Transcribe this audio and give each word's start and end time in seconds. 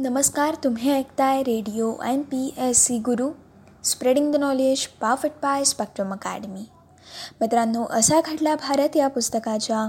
नमस्कार 0.00 0.54
तुम्ही 0.64 0.92
ऐकताय 0.92 1.42
radio 1.42 1.94
N 2.06 2.22
P 2.22 2.54
S 2.58 2.84
C 2.84 2.98
Guru 2.98 3.30
spreading 3.84 4.32
the 4.32 4.36
knowledge 4.36 4.86
पाफट 4.86 5.30
pi 5.42 5.64
spectrum 5.64 6.12
academy. 6.12 6.64
मित्रांनो 7.40 7.84
असा 7.90 8.20
घडला 8.20 8.54
भारत 8.54 8.96
या 8.96 9.08
पुस्तकाच्या 9.08 9.88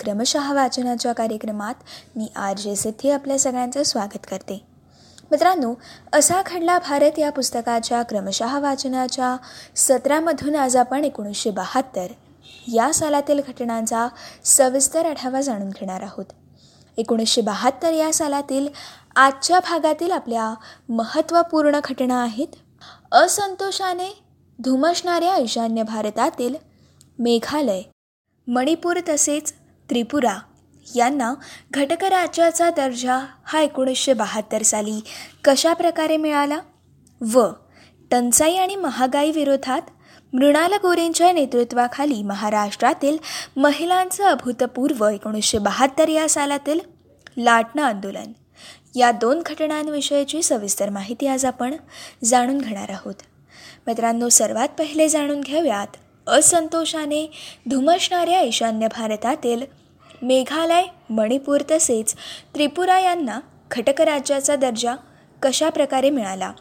क्रमशः 0.00 0.52
वाचनाच्या 0.52 1.12
कार्यक्रमात. 1.12 1.74
मी 2.16 2.28
आर 2.36 2.56
जे 2.56 2.76
सिद्धी 2.76 3.10
आपल्या 3.10 3.38
सगळ्यांचं 3.38 3.82
स्वागत 3.82 4.26
करते. 4.30 4.64
मित्रांनो 5.30 5.74
असा 6.12 6.42
घडला 6.46 6.78
भारत 6.78 7.18
या 7.18 7.30
पुस्तकाच्या 7.30 8.02
क्रमशः 8.02 8.58
वाचनाच्या 8.58 9.36
सत्रामधून 9.76 10.56
आज 10.56 10.76
आपण 10.76 11.04
एकोणीसशे 11.04 11.50
बहात्तर 11.50 12.06
या 12.72 12.92
सालातील 12.92 13.40
घटनांचा 13.48 14.08
सविस्तर 14.44 15.06
आढावा 15.06 15.40
जाणून 15.40 15.68
घेणार 15.68 16.02
आहोत. 16.02 16.24
एकोणीसशे 16.96 17.40
बहात्तर 17.40 17.92
या 17.92 18.12
सालातील 18.12 18.68
आजच्या 19.18 19.58
भागातील 19.60 20.10
आपल्या 20.10 20.54
महत्त्वपूर्ण 20.88 21.78
घटना 21.84 22.22
आहेत. 22.22 22.46
असंतोषाने 23.12 24.08
धुमसणाऱ्या 24.58 25.36
ईशान्य 25.36 25.82
भारतातील 25.82 26.54
मेघालय 27.18 27.82
मणिपूर 28.46 28.98
तसेच 29.08 29.52
त्रिपुरा 29.90 30.36
यांना 30.96 31.34
घटक 31.70 32.04
राज्याचा 32.04 32.70
दर्जा 32.70 33.18
हा 33.44 33.60
एकोणीसशे 33.60 34.12
बहात्तर 34.12 34.62
साली 34.62 35.00
कशाप्रकारे 35.44 36.16
मिळाला? 36.16 36.58
व 37.20 37.46
टंचाई 38.10 38.56
आणि 38.56 38.76
महागाई 38.76 39.30
विरोधात 39.30 39.90
मृणाल 40.32 40.72
गोरेंच्या 40.72 41.32
नेतृत्वाखाली 41.32 42.22
महाराष्ट्रातील 42.22 43.16
महिलांचं 43.56 44.24
अभूतपूर्व 44.24 45.08
एकोणीसशे 45.08 45.58
बहात्तर 45.58 46.08
या 46.08 46.28
सालातील 46.28 46.80
लाटणं 47.36 47.82
आंदोलन. 47.82 48.32
या 48.94 49.10
दोन 49.12 49.42
घटनांविषयीची 49.46 50.42
सविस्तर 50.42 50.90
माहिती 50.90 51.26
आज 51.26 51.44
आपण 51.44 51.74
जाणून 52.24 52.58
घेणार 52.58 52.90
आहोत. 52.90 53.14
मित्रांनो 53.86 54.28
सर्वात 54.28 54.68
पहिले 54.68 55.08
जाणून 55.08 55.40
घेऊयात 55.40 55.96
असंतोषाने 56.26 57.26
धुमसणाऱ्या 57.70 58.40
ईशान्य 58.40 58.88
भारतातील 58.88 59.62
मेघालय 60.22 60.84
मणिपूर 61.10 61.60
तसेच 61.70 62.14
त्रिपुरा 62.54 62.98
यांना 63.00 63.38
घटक 63.70 64.00
राज्याचा 64.00 64.56
दर्जा 64.56 64.94
कशा 65.42 65.68
प्रकारे 65.68 66.10
मिळाला? 66.10 66.52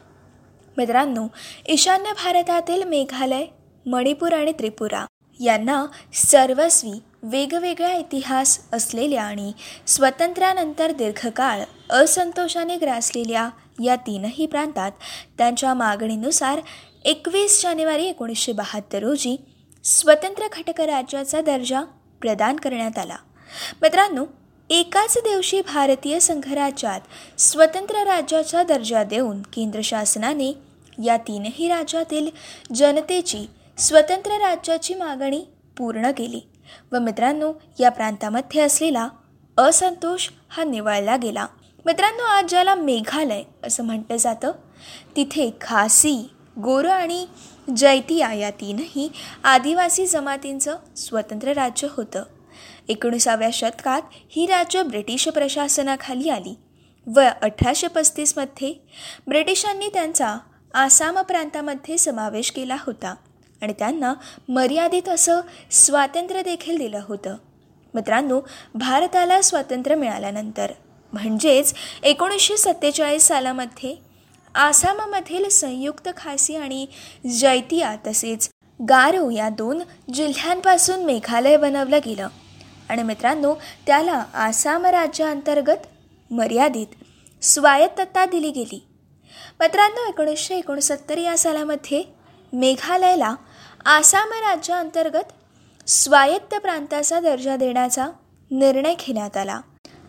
मित्रांनो 0.77 1.27
ईशान्य 1.67 2.11
भारतातील 2.13 2.83
मेघालय 2.83 3.45
मणिपूर 3.85 4.33
आणि 4.33 4.51
त्रिपुरा 4.51 5.05
यांना 5.39 5.85
सर्वस्वी 6.13 6.99
वेगवेगळा 7.23 7.93
इतिहास 7.93 8.59
असलेल्या 8.73 9.23
आणि 9.23 9.51
स्वातंत्र्यानंतर 9.87 10.91
दीर्घकाळ 10.91 11.61
असंतोषाने 11.89 12.77
ग्रासलेल्या 12.77 13.49
या 13.83 13.95
तीनही 13.95 14.45
प्रांतात 14.45 14.91
त्यांच्या 15.37 15.73
मागणीनुसार 15.73 16.59
एकवीस 17.05 17.61
जानेवारी 17.61 18.05
एकोणीसशे 18.05 18.51
बहात्तर 18.51 18.99
रोजी 18.99 19.35
स्वतंत्र 19.83 20.47
घटक 20.53 20.81
राज्याचा 20.81 21.41
दर्जा 21.41 21.81
प्रदान 22.21 22.55
करण्यात 22.55 22.97
आला. 22.97 23.15
मित्रांनो 23.81 24.25
एकाच 24.69 25.17
दिवशी 25.17 25.61
भारतीय 25.61 26.19
संघराज्यात 26.19 27.01
स्वतंत्र 27.39 28.03
राज्याचा 28.03 28.63
दर्जा 28.63 29.03
देऊन 29.03 29.41
केंद्र 29.41 29.79
शासनाने 29.83 30.51
या 31.05 31.17
तीनही 31.17 31.67
राज्यातील 31.67 32.29
जनतेची 32.75 33.45
स्वतंत्र 33.77 34.37
राज्याची 34.37 34.93
मागणी 34.93 35.43
पूर्ण 35.77 36.11
केली. 36.11 36.39
व 36.91 36.99
मित्रांनो 36.99 37.53
या 37.79 37.89
प्रांतामध्ये 37.89 38.61
असलेला 38.61 39.07
असंतोष 39.57 40.29
हा 40.49 40.63
निवळला 40.63 41.15
गेला. 41.15 41.47
मित्रांनो 41.85 42.23
आज 42.23 42.45
ज्याला 42.49 42.75
मेघालय 42.75 43.43
असं 43.63 43.83
म्हटलं 43.83 44.17
जातं 44.17 44.51
तिथे 45.15 45.49
खासी 45.61 46.29
गोरं 46.63 46.91
आणि 46.91 47.25
जैतिया 47.77 48.33
या 48.33 48.51
तीनही 48.51 49.09
आदिवासी 49.43 50.07
जमातींचं 50.07 50.77
स्वतंत्र 50.97 51.53
राज्य 51.53 51.87
होतं. 51.91 52.23
एकोणीसाव्या 52.87 53.49
शतकात 53.53 54.01
ही 54.29 54.45
राज्य 54.45 54.83
ब्रिटिश 54.83 55.27
प्रशासनाखाली 55.27 56.29
आली 56.29 56.55
व 57.07 57.19
अठराशे 57.41 57.87
पस्तीसमध्ये 57.87 58.73
ब्रिटिशांनी 59.27 59.87
त्यांचा 59.87 60.37
आसाम 60.73 61.21
प्रांतामध्ये 61.21 61.97
समावेश 61.97 62.51
केला 62.51 62.75
होता. 62.85 63.15
आणि 63.61 63.73
त्यांना 63.79 64.13
मर्यादित 64.49 65.09
असं 65.09 65.41
स्वातंत्र्य 65.71 66.41
देखील 66.41 66.77
दिलं 66.77 67.01
होतं. 67.07 67.35
मित्रांनो 67.93 68.41
भारताला 68.75 69.41
स्वातंत्र्य 69.41 69.95
मिळाल्यानंतर 69.95 70.71
म्हणजेच 71.13 71.73
एकोणीसशे 72.03 72.57
सत्तेचाळीस 72.57 73.27
सालामध्ये 73.27 73.95
आसाममधील 74.55 75.49
संयुक्त 75.49 76.09
खासी 76.17 76.55
आणि 76.55 76.87
जैतिया 77.39 77.95
तसेच 78.07 78.49
गारो 78.89 79.29
या 79.29 79.49
दोन 79.49 79.81
जिल्ह्यांपासून 80.13 81.03
मेघालय 81.03 81.57
बनवलं 81.57 81.99
गेलं. 82.05 82.27
आणि 82.89 83.03
मित्रांनो 83.03 83.55
त्याला 83.87 84.25
आसाम 84.33 84.85
राज्याअंतर्गत 84.85 85.87
मर्यादित 86.31 86.87
स्वायत्तता 87.41 88.25
दिली 88.25 88.51
गेली. 88.51 88.87
मित्रांनो 89.59 90.09
एकोणीसशे 90.09 90.55
एकोणसत्तर 90.55 91.17
या 91.17 91.37
सालामध्ये 91.37 92.03
मेघालयला 92.53 93.35
आसाम 93.87 94.29
राज्याअंतर्गत 94.29 95.31
स्वायत्त 95.89 96.55
प्रांताचा 96.55 97.19
दर्जा 97.19 97.55
देण्याचा 97.55 98.07
निर्णय 98.51 98.93
घेण्यात 98.93 99.37
आला. 99.37 99.61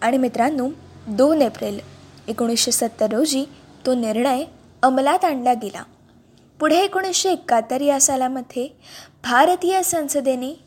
आणि 0.03 0.19
मित्रांनो 0.19 0.69
दोन 1.07 1.43
एप्रिल 1.43 1.81
एकोणीसशे 2.29 2.73
सत्तर 2.73 3.11
रोजी 3.11 3.45
तो 3.87 3.95
निर्णय 3.95 4.45
अंमलात 4.83 5.25
आणला 5.25 5.53
गेला. 5.53 5.83
पुढे 6.61 6.79
एकोणीसशे 6.79 7.33
एकाहत्तर 7.33 7.81
या 7.81 8.01
सालामध्ये 8.01 8.69
भारतीय 9.25 9.83
संसदेने 9.83 10.65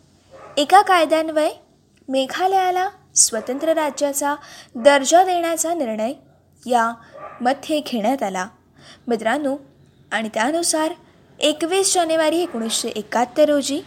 एका 0.58 0.82
कायद्यान्वये 0.82 1.52
मेघालयाला 2.10 2.90
स्वतंत्र 3.16 3.74
राज्याचा 3.74 4.36
दर्जा 4.76 5.24
देण्याचा 5.24 5.74
निर्णय 5.74 6.14
यामध्ये 6.66 7.80
घेण्यात 7.80 8.24
आला. 8.24 8.48
मित्रांनो 9.08 9.58
आणि 10.12 10.30
त्यानुसार 10.34 10.94
एकवीस 11.44 11.94
जानेवारी 11.94 12.40
एकोणीसशे 12.42 12.90
एकाहत्तर 12.90 13.46
रोजी 13.46 13.82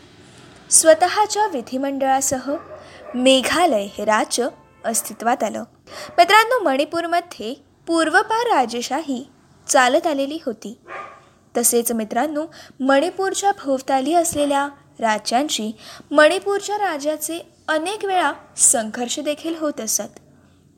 स्वतःच्या 0.70 1.46
विधिमंडळासह 1.46 2.50
मेघालय 3.14 3.86
हे 3.98 4.04
राज्य 4.04 4.48
अस्तित्वात 4.84 5.42
आलं. 5.42 5.64
मित्रांनो 6.18 6.58
मणिपूरमध्ये 6.64 7.54
पूर्वपार 7.86 8.46
राजेशाही 8.46 9.24
चालत 9.68 10.06
आलेली 10.06 10.38
होती. 10.46 10.78
तसेच 11.56 11.92
मित्रांनो 11.92 12.46
मणिपूरच्या 12.80 13.52
भोवताली 13.64 14.14
असलेल्या 14.14 14.68
राज्यांशी 15.00 15.70
मणिपूरच्या 16.10 16.76
राजाचे 16.78 17.38
अनेक 17.68 18.04
वेळा 18.04 18.32
संघर्ष 18.56 19.20
देखील 19.20 19.54
होत 19.58 19.80
असत. 19.80 20.18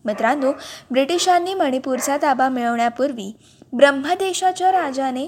मित्रांनो 0.05 0.53
ब्रिटिशांनी 0.91 1.55
मणिपूरचा 1.55 2.17
ताबा 2.17 2.49
मिळवण्यापूर्वी 2.49 3.37
ब्रह्मदेशाच्या 3.73 4.73
राजाने 4.73 5.27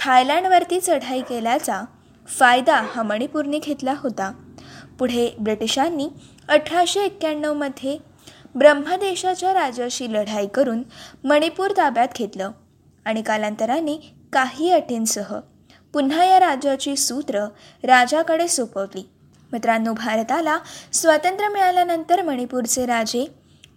थायलंडवरती 0.00 0.80
चढाई 0.80 1.20
केल्याचा 1.20 1.82
फायदा 2.28 2.80
हा 2.94 3.02
मणिपूरने 3.02 3.58
घेतला 3.58 3.94
होता. 3.98 4.32
पुढे 4.98 5.28
ब्रिटिशांनी 5.40 6.08
अठराशे 6.48 7.00
एक्क्याण्णवमध्ये 7.00 7.96
ब्रह्मदेशाच्या 8.54 9.52
राजाशी 9.54 10.12
लढाई 10.12 10.46
करून 10.46 10.82
मणिपूर 11.24 11.70
ताब्यात 11.76 12.08
घेतलं 12.16 12.50
आणि 13.04 13.22
कालांतराने 13.22 13.96
काही 14.32 14.70
अटींसह 14.70 15.38
पुन्हा 15.92 16.24
या 16.24 16.40
राज्याची 16.40 16.96
सूत्र 16.96 17.44
राजाकडे 17.84 18.48
सोपवली. 18.48 19.08
मित्रांनो 19.52 19.92
भारताला 19.92 20.58
स्वातंत्र्य 20.92 21.48
मिळाल्यानंतर 21.48 22.22
मणिपूरचे 22.22 22.86
राजे 22.86 23.26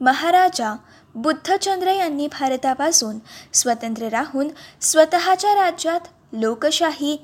महाराजा 0.02 0.76
बुद्धचंद्र 1.16 1.92
यांनी 1.92 2.28
भारतापासून 2.28 3.20
स्वतंत्र 3.54 4.10
राहून 4.10 4.48
स्वतःच्या 4.82 5.54
राज्यात 5.56 6.00
लोकशाही 6.34 7.18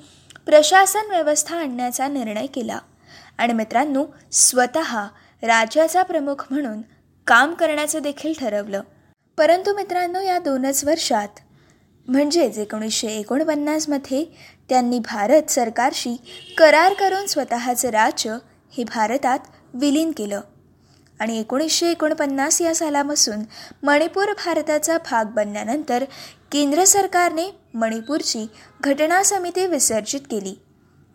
प्रशासन 0.46 1.10
व्यवस्था 1.10 1.58
आणण्याचा 1.58 2.08
निर्णय 2.08 2.46
केला. 2.46 2.80
आणि 3.38 3.54
मित्रांनो 3.54 4.06
स्वतः 4.32 5.06
राज्याचा 5.44 6.04
प्रमुख 6.04 6.46
म्हणून 6.52 6.82
काम 7.28 7.54
करण्याचं 7.54 8.00
देखील 8.00 8.34
ठरवलं. 8.40 8.82
परंतु 9.38 9.76
मित्रांनो 9.76 10.22
या 10.22 10.40
दोनच 10.40 10.84
वर्षात 10.84 11.28
म्हणजेच 12.08 12.58
एकोणीसशे 12.58 13.08
एकोणपन्नासमध्ये 13.08 14.26
त्यांनी 14.70 15.00
भारत 15.00 15.50
सरकारशी 15.50 16.18
करार 16.58 16.94
करून 16.94 17.26
स्वतःचं 17.26 17.90
राज्य 17.90 18.38
हे 18.78 18.84
भारतात 18.84 19.40
विलीन 19.74 20.12
केलं. 20.12 20.42
आणि 21.20 21.40
एकोणीसशे 21.40 21.92
एकोणपन्नास 21.92 22.62
या 22.62 22.76
सालापासून 22.76 23.40
मणिपूर 23.84 24.34
भारताचा 24.46 24.98
भाग 24.98 25.26
बनल्यानंतर 25.26 26.04
केंद्र 26.52 26.84
सरकारने 26.84 27.60
मणिपूरची 27.74 28.48
घटना 28.82 29.24
समिती 29.24 29.66
विसर्जित 29.66 30.20
केली. 30.32 30.60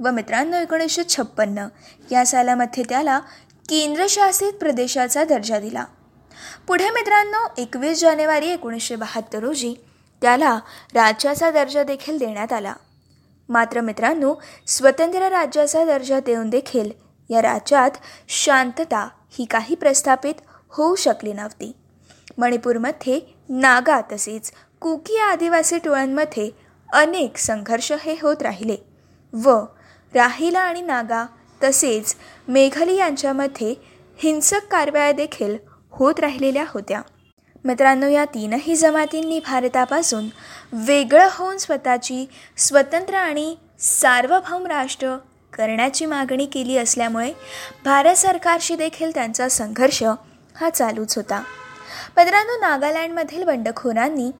व 0.00 0.10
मित्रांनो 0.10 0.56
एकोणीसशे 0.56 1.02
छप्पन्न 1.08 1.66
या 2.12 2.26
सालामध्ये 2.26 2.84
त्याला 2.88 3.18
केंद्रशासित 3.68 4.52
प्रदेशाचा 4.52 5.24
दर्जा 5.24 5.58
दिला. 5.58 5.84
पुढे 6.66 6.90
मित्रांनो 6.90 7.48
एकवीस 7.58 8.00
जानेवारी 8.00 8.48
एकोणीसशे 8.48 8.96
बहात्तर 8.96 9.38
रोजी 9.38 9.74
त्याला 10.22 10.58
राज्याचा 10.94 11.50
दर्जा 11.50 11.82
देखील 11.82 12.18
देण्यात 12.18 12.52
आला. 12.52 12.74
मात्र 13.48 13.80
मित्रांनो 13.80 14.34
स्वतंत्र 14.66 15.28
राज्याचा 15.28 15.84
दर्जा 15.84 16.20
देऊन 16.20 16.50
देखील 16.50 16.90
या 17.30 17.42
राज्यात 17.42 17.90
शांतता 18.28 19.08
ही 19.38 19.44
काही 19.44 19.74
प्रस्थापित 19.74 20.34
होऊ 20.68 20.94
शकली 20.94 21.32
नव्हती. 21.32 21.72
मणिपूरमध्ये 22.38 23.20
नागा 23.48 24.00
तसेच 24.12 24.52
कुकी 24.82 25.16
आदिवासी 25.18 25.78
टोळ्यांमध्ये 25.78 26.50
अनेक 26.88 27.36
संघर्ष 27.36 27.92
हे 28.00 28.14
होत 28.22 28.42
राहिले 28.42 28.76
व 29.32 29.58
राहिला 30.14 30.60
आणि 30.60 30.80
नागा 30.80 31.24
तसेच 31.64 32.14
मेघली 32.48 32.94
यांच्यामध्ये 32.94 33.74
हिंसक 34.18 34.66
कारवाया 34.70 35.12
देखील 35.12 35.56
होत 35.90 36.20
राहिलेल्या 36.20 36.64
होत्या. 36.68 37.00
मित्रांनो 37.64 38.08
या 38.08 38.24
तीनही 38.24 38.74
जमातींनी 38.76 39.38
भारतापासून 39.46 40.28
वेगळं 40.86 41.28
होऊन 41.32 41.58
स्वतःची 41.58 42.24
स्वतंत्र 42.56 43.14
आणि 43.14 43.54
सार्वभौम 43.80 44.66
राष्ट्र 44.66 45.16
करण्याची 45.54 46.06
मागणी 46.06 46.46
केली 46.46 46.76
असल्यामुळे 46.78 47.32
भारत 47.84 48.14
सरकारशी 48.14 48.76
देखील 48.76 49.10
त्यांचा 49.14 49.48
संघर्ष 49.48 50.02
हा 50.56 50.70
चालूच 50.70 51.16
होता. 51.16 51.42
मित्रांनो 52.16 52.58
नागालँडमधील 52.60 53.44
बंडखोरांनी 53.44 54.30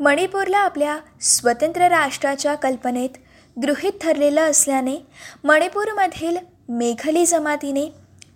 मणिपूरला 0.00 0.58
आपल्या 0.58 0.98
स्वतंत्र 1.20 1.88
राष्ट्राच्या 1.88 2.54
कल्पनेत 2.54 3.18
गृहीत 3.56 3.92
ठरलेलं 4.00 4.50
असल्याने 4.50 4.96
मणिपूरमधील 5.44 6.36
मेघली 6.68 7.26
जमातीने 7.26 7.86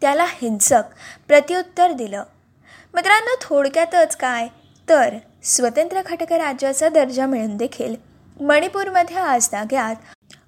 त्याला 0.00 0.24
हिंसक 0.28 0.82
प्रत्युत्तर 1.28 1.92
दिलं. 1.92 2.24
मित्रांनो 2.94 3.34
थोडक्यातच 3.42 4.16
काय 4.16 4.48
तर 4.88 5.14
स्वतंत्र 5.42 6.00
घटक 6.06 6.32
राज्याचा 6.32 6.88
दर्जा 6.88 7.26
मिळून 7.26 7.56
देखील 7.56 7.94
मणिपूरमध्ये 8.40 9.16
आज 9.16 9.48
नाग्यात 9.52 9.96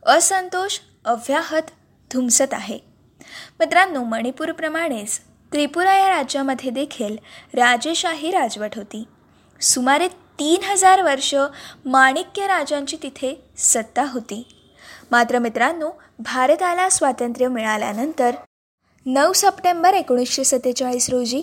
असंतोष 0.08 0.78
अव्याहत 1.06 1.62
धुमसत 2.12 2.53
आहे. 2.53 2.79
मित्रांनो 3.61 4.03
मणिपूरप्रमाणेच 4.05 5.19
त्रिपुरा 5.53 5.97
या 5.99 6.08
राज्यामध्ये 6.08 6.70
देखील 6.70 7.17
राजेशाही 7.55 8.31
राजवट 8.31 8.76
होती. 8.76 9.05
सुमारे 9.61 10.08
तीन 10.08 10.64
हजार 10.64 11.03
वर्ष 11.03 11.35
माणिक्य 11.85 12.47
राजांची 12.47 12.97
तिथे 13.03 13.35
सत्ता 13.56 14.05
होती. 14.12 14.47
मात्र 15.11 15.38
मित्रांनो 15.38 15.91
भारताला 16.19 16.88
स्वातंत्र्य 16.88 17.49
मिळाल्यानंतर 17.49 18.35
नऊ 19.06 19.32
सप्टेंबर 19.32 19.94
एकोणीसशे 19.94 20.44
सत्तेचाळीस 20.44 21.11
रोजी 21.11 21.43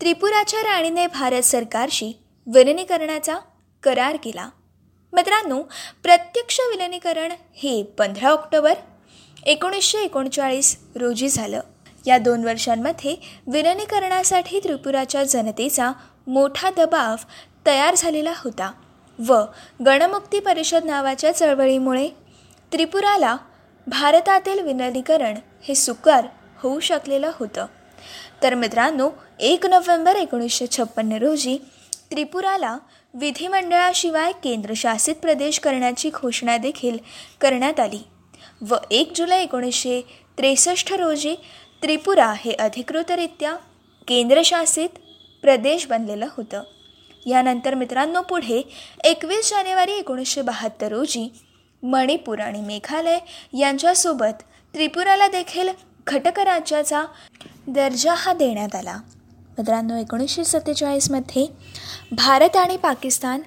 त्रिपुराच्या 0.00 0.60
राणीने 0.60 1.06
भारत 1.06 1.42
सरकारशी 1.42 2.12
विलिनीकरणाचा 2.46 3.38
करार 3.82 4.16
केला. 4.16 4.48
मित्रांनो 5.12 5.62
प्रत्यक्ष 6.02 6.60
विलिनीकरण 6.60 7.32
हे 7.54 7.82
पंधरा 7.98 8.28
ऑक्टोबर 8.28 8.74
एकोणीसशे 9.46 9.98
एकोणचाळीस 9.98 10.76
रोजी 10.96 11.28
झालं. 11.28 11.60
या 12.06 12.18
दोन 12.18 12.44
वर्षांमध्ये 12.44 13.16
विलिनीकरणासाठी 13.46 14.60
त्रिपुराच्या 14.64 15.24
जनतेचा 15.24 15.92
मोठा 16.26 16.70
दबाव 16.70 17.16
तयार 17.66 17.94
झालेला 17.94 18.32
होता 18.36 18.72
व 19.18 19.34
गणमुक्ती 19.86 20.40
परिषद 20.40 20.84
नावाच्या 20.84 21.32
चळवळीमुळे 21.32 22.08
त्रिपुराला 22.72 23.36
भारतातील 23.86 24.60
विलिनीकरण 24.60 25.34
हे 25.64 25.74
सुकर 25.74 26.20
होऊ 26.58 26.80
शकलेलं 26.80 27.30
होतं. 27.34 27.66
तर 28.42 28.54
मित्रांनो 28.54 29.10
एक 29.40 29.66
नोव्हेंबर 29.66 30.16
एकोणीसशे 30.16 30.66
छप्पन्न 30.66 31.12
रोजी 31.12 31.58
त्रिपुराला 32.10 32.78
विधिमंडळाशिवाय 33.14 34.32
केंद्रशासित 34.32 35.14
प्रदेश 35.14 35.58
करण्याची 35.58 36.10
घोषणा 36.14 36.56
देखील 36.56 36.98
करण्यात 37.40 37.80
आली. 37.80 37.98
व 38.68 38.76
एक 38.90 39.12
जुलै 39.16 39.42
एकोणीसशे 39.42 40.00
त्रेसष्ट 40.38 40.92
रोजी 40.92 41.34
त्रिपुरा 41.82 42.32
हे 42.36 42.52
अधिकृतरित्या 42.52 43.54
केंद्रशासित 44.08 44.88
प्रदेश 45.42 45.86
बनलेलं 45.86 46.26
होतं. 46.36 46.62
यानंतर 47.26 47.74
मित्रांनो 47.74 48.22
पुढे 48.22 48.62
एकवीस 49.04 49.50
जानेवारी 49.50 49.92
एकोणीसशे 49.92 50.42
बहात्तर 50.42 50.88
रोजी 50.88 51.28
मणिपूर 51.82 52.38
आणि 52.38 52.60
मेघालय 52.60 53.18
यांच्यासोबत 53.58 54.42
त्रिपुराला 54.74 55.28
देखील 55.28 55.68
घटक 56.06 56.38
राज्याचा 56.38 57.04
दर्जा 57.66 58.14
हा 58.14 58.32
देण्यात 58.32 58.74
आला. 58.74 58.96
मित्रांनो 59.58 59.96
एकोणीसशे 59.96 60.44
सत्तेचाळीसमध्ये 60.44 61.46
भारत 62.12 62.56
आणि 62.56 62.76
पाकिस्तान 62.76 63.40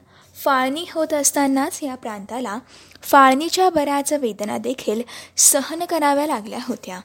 फाळणी 0.46 0.86
होत 0.92 1.14
असतानाच 1.14 1.80
या 1.84 1.96
प्रांताला 1.96 2.60
फाळणीच्या 3.02 3.70
बऱ्याच 3.70 4.14
वेदना 4.14 4.58
देखील 4.58 5.02
सहन 5.38 5.86
कराव्या 5.86 6.28
लागल्या 6.28 6.60
होत्या. 6.68 7.00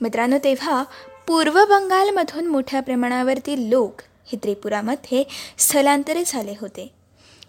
मित्रांनो 0.00 0.38
तेव्हा 0.44 0.84
पूर्व 1.26 1.64
बंगालमधून 1.64 2.46
मोठ्या 2.46 2.80
प्रमाणावरती 2.80 3.70
लोक 3.70 4.00
हे 4.26 4.38
त्रिपुरामध्ये 4.42 5.24
स्थलांतरित 5.58 6.24
झाले 6.26 6.54
होते. 6.60 6.94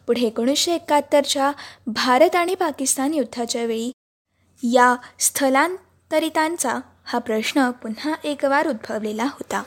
पुढे 0.07 0.21
एकोणीसशे 0.21 0.75
एकाहत्तरच्या 0.75 1.51
भारत 1.87 2.35
आणि 2.35 2.55
पाकिस्तान 2.55 3.13
युद्धाच्या 3.13 3.63
वेळी 3.65 3.91
या 4.63 4.95
स्थलांतरितांचा 5.19 6.79
हा 7.05 7.19
प्रश्न 7.19 7.69
पुन्हा 7.71 8.13
एकवार 8.23 8.67
उद्भवलेला 8.67 9.25
होता. 9.25 9.63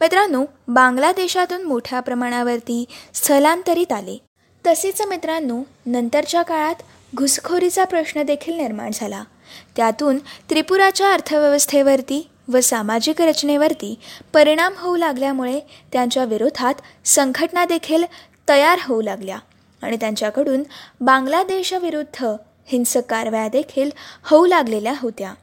मित्रांनो 0.00 0.44
बांगलादेशातून 0.68 1.62
मोठ्या 1.62 2.00
प्रमाणावरती 2.00 2.84
स्थलांतरित 3.14 3.92
आले. 3.92 4.18
तसेच 4.66 5.00
मित्रांनो 5.02 5.62
नंतरच्या 5.86 6.42
काळात 6.42 6.82
घुसखोरीचा 7.16 7.84
प्रश्न 7.84 8.22
देखील 8.22 8.54
निर्माण 8.54 8.90
झाला. 8.94 9.22
त्यातून 9.76 10.18
त्रिपुराच्या 10.50 11.12
अर्थव्यवस्थेवरती 11.12 12.26
व 12.48 12.60
सामाजिक 12.60 13.20
रचनेवरती 13.22 13.94
परिणाम 14.32 14.72
होऊ 14.76 14.96
लागल्यामुळे 14.96 15.60
त्यांच्या 15.92 16.24
विरोधात 16.24 16.74
संघटना 17.04 17.64
देखील 17.64 18.04
तयार 18.48 18.78
होऊ 18.86 19.02
लागल्या 19.02 19.38
आणि 19.82 19.96
त्यांच्याकडून 19.96 20.62
बांगलादेशाविरुद्ध 21.00 22.24
हिंसक 22.66 23.06
कारवाया 23.08 23.48
देखील 23.48 23.90
होऊ 24.24 24.46
लागलेल्या 24.46 24.92
होत्या. 25.00 25.34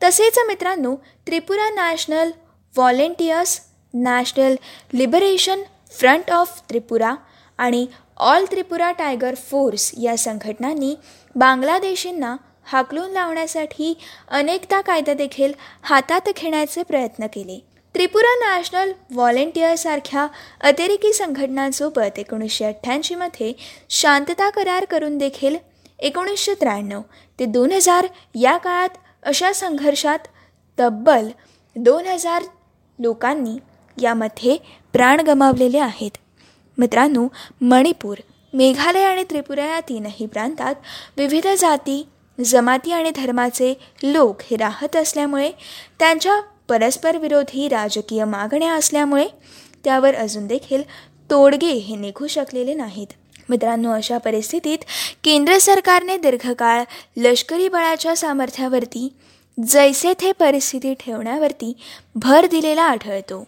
तसेच 0.00 0.38
मित्रांनो 0.46 0.94
Tripura 1.26 1.70
national 1.70 2.30
volunteers 2.76 3.60
national 3.94 4.54
liberation 4.94 5.62
front 5.92 6.30
of 6.30 6.60
Tripura 6.68 7.14
आणि 7.58 7.86
ऑल 8.20 8.44
त्रिपुरा 8.50 8.90
टायगर 8.92 9.34
फोर्स 9.50 9.90
या 9.98 10.16
संघटनांनी 10.18 10.94
बांगलादेशींना 11.34 12.36
हाकलून 12.64 13.10
लावण्यासाठी 13.10 13.94
अनेकदा 14.28 14.80
कायदा 14.80 15.14
देखील 15.14 15.52
हातात 15.82 16.28
घेण्याचे 16.36 16.82
प्रयत्न 16.82 17.26
केले. 17.26 17.58
त्रिपुरा 17.94 18.34
नॅशनल 18.40 18.92
व्हॉलेंटियरसारख्या 19.10 20.26
अतिरेकी 20.60 21.12
संघटनांसोबत 21.12 22.18
एकोणीसशे 22.18 22.64
अठ्ठ्याऐंशीमध्ये 22.64 23.52
शांतता 23.90 24.50
करार 24.50 24.84
करून 24.84 25.18
देखील 25.18 25.56
एकोणीसशे 25.98 26.54
त्र्याण्णव 26.54 27.00
ते 27.38 27.44
दोन 27.46 27.72
हजार 27.72 28.06
या 28.34 28.56
काळात 28.56 28.98
अशा 29.22 29.52
संघर्षात 29.52 30.28
तब्बल 30.78 31.28
दोन 31.76 32.06
हजार 32.06 32.42
लोकांनी 32.98 33.58
यामध्ये 33.96 34.56
प्राण 34.92 35.20
गमावलेले 35.20 35.78
आहेत. 35.78 36.10
मित्रांनो 36.80 37.26
मणिपूर 37.60 38.18
मेघालय 38.54 39.04
आणि 39.04 39.24
त्रिपुरा 39.30 39.64
या 39.64 39.80
तीनही 39.80 40.26
प्रांतात 40.26 40.74
विविध 41.16 41.46
जाती 41.58 42.06
जमाती 42.38 42.92
आणि 42.92 43.10
धर्माचे 43.10 43.72
लोक 44.02 44.40
हे 44.50 44.56
राहत 44.56 44.96
असल्यामुळे 44.96 45.50
त्यांच्या 45.98 46.40
परस्पर 46.68 47.16
विरोधी 47.16 47.68
राजकीय 47.68 48.24
मागण्या 48.24 48.72
असल्यामुळे 48.72 49.26
त्यावर 49.84 50.14
अजून 50.14 50.46
देखील 50.46 50.82
तोडगे 51.30 51.72
हे 51.72 51.96
निघू 51.96 52.26
शकलेले 52.26 52.74
नाहीत. 52.74 53.06
मित्रांनो 53.48 53.92
अशा 53.92 54.18
परिस्थितीत 54.18 54.78
केंद्र 55.24 55.58
सरकारने 55.58 56.16
दीर्घकाळ 56.16 56.82
लष्करी 57.16 57.68
बळाच्या 57.68 58.16
सामर्थ्यावरती 58.16 59.08
जैसे 59.58 60.12
थे 60.20 60.32
परिस्थिती 60.32 60.94
ठेवण्यावरती 60.94 61.72
भर 62.14 62.46
दिलेला 62.46 62.82
आढळतो. 62.82 63.44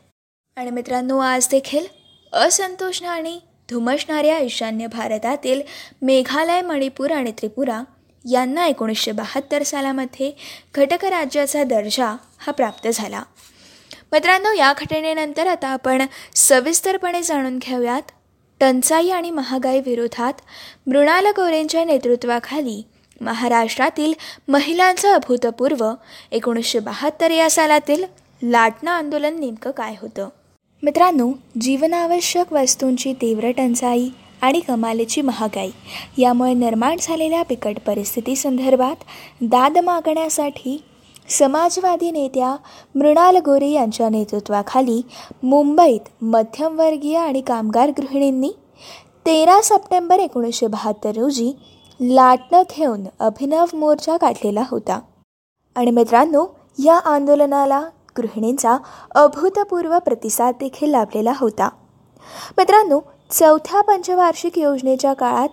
आणि 0.57 0.71
मित्रांनो 0.71 1.19
आज 1.19 1.49
देखील 1.51 1.87
असंतोष 2.33 3.03
आणि 3.03 3.41
धुमसणाऱ्या 3.71 4.39
ईशान्य 4.39 4.87
भारतातील 4.87 5.63
मेघालय 6.03 6.63
मणिपूर 6.63 7.11
आणि 7.11 7.33
त्रिपुरा 7.33 7.83
यांना 8.31 8.67
एकोणीसशे 8.67 9.13
बहात्तर 9.13 9.63
सालामध्ये 9.63 10.33
घटक 10.75 11.05
राज्याचा 11.05 11.65
दर्जा 11.65 12.17
हा 12.39 12.53
प्राप्त 12.53 12.89
झाला. 12.89 13.23
मित्रांनो 14.13 14.53
या 14.53 14.73
घटनेनंतर 14.73 15.47
आता 15.47 15.69
आपण 15.69 16.03
सविस्तरपणे 16.35 17.23
जाणून 17.23 17.59
घेऊयात. 17.59 18.03
टंचाई 18.61 19.09
आणि 19.11 19.31
महागाई 19.31 19.81
विरोधात 19.81 20.33
मृणाल 20.87 21.27
गोरेंच्या 21.27 21.85
नेतृत्वाखाली 21.85 22.83
महाराष्ट्रातील 23.21 24.13
महिलांचं 24.49 25.15
अभूतपूर्व 25.15 25.91
एकोणीसशे 26.33 26.79
बहात्तर 26.79 27.31
या 27.31 27.51
सालातील 27.51 28.05
लाटणं 28.43 28.91
आंदोलन 28.91 29.41
नेमकं 29.41 29.71
काय 29.71 29.95
होतं? 30.03 30.29
मित्रांनो 30.85 31.33
जीवनावश्यक 31.61 32.53
वस्तूंची 32.53 33.13
तीव्र 33.13 33.51
टंचाई 33.51 34.09
आणि 34.41 34.61
कमालीची 34.61 35.23
महागाई 35.23 35.71
यामुळे 36.19 36.55
निर्माण 36.55 36.97
झालेल्या 37.01 37.43
बिकट 37.43 37.77
परिस्थितीसंदर्भात 37.87 39.05
दाद 39.41 39.79
मागण्यासाठी 39.79 40.83
समाजवादी 41.29 42.11
नेत्या 42.11 42.57
मृणाल 42.95 43.37
गोरे 43.37 43.69
यांच्या 43.69 44.09
नेतृत्वाखाली 44.09 45.03
मुंबईत 45.43 46.01
मध्यमवर्गीय 46.23 47.19
आणि 47.19 47.41
कामगार 47.41 47.91
गृहिणींनी 47.91 48.51
तेरा 49.27 49.61
सप्टेंबर 49.63 50.19
एकोणीसशे 50.19 50.67
बहात्तर 50.67 51.11
रोजी 51.11 51.53
लाटणं 52.01 52.63
घेऊन 52.77 53.05
अभिनव 53.21 53.65
मोर्चा 53.75 54.17
काढलेला 54.17 54.63
होता. 54.71 55.01
आणि 55.77 55.91
मित्रांनो 55.91 56.47
या 56.85 56.99
आंदोलनाला 56.99 57.83
गृहिणींचा 58.19 58.77
अभूतपूर्व 59.15 59.99
प्रतिसाद 59.99 60.55
देखील 60.61 60.91
लाभलेला 60.91 61.33
होता. 61.37 61.69
मित्रांनो 62.59 63.01
चौथ्या 63.31 63.81
पंचवार्षिक 63.81 64.59
योजनेच्या 64.59 65.13
काळात 65.13 65.49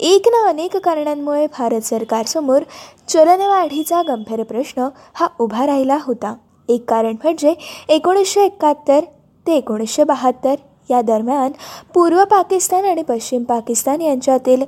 एक 0.00 0.22
ना 0.26 0.48
अनेक 0.48 0.76
कारणांमुळे 0.76 1.46
भारत 1.46 1.80
सरकारसमोर 1.80 2.62
चलनवाढीचा 3.08 4.02
गंभीर 4.02 4.42
प्रश्न 4.42 4.88
हा 5.14 5.28
उभा 5.38 5.66
राहिला 5.66 5.98
होता. 6.02 6.34
एक 6.68 6.90
कारण 6.90 7.16
म्हणजे 7.22 7.54
एकोणीसशे 7.88 8.44
एकाहत्तर 8.44 9.00
ते 9.46 9.56
एकोणीसशे 9.56 10.04
बहात्तर 10.04 10.54
या 10.90 11.02
दरम्यान 11.02 11.52
पूर्व 11.94 12.24
पाकिस्तान 12.24 12.84
आणि 12.84 13.02
पश्चिम 13.02 13.44
पाकिस्तान 13.44 14.00
यांच्यातील 14.00 14.62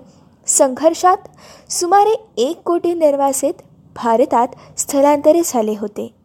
संघर्षात 0.46 1.16
सुमारे 1.72 2.14
एक 2.36 2.60
कोटी 2.66 2.94
निर्वासित 2.94 3.54
भारतात 3.96 4.48
स्थलांतरित 4.78 5.42
झाले 5.46 5.74
होते. 5.80 6.17